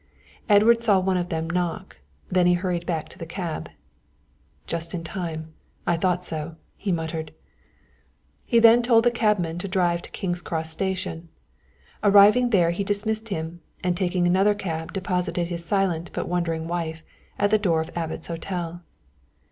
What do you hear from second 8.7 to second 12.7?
told the cabman to drive to King's Cross station. Arriving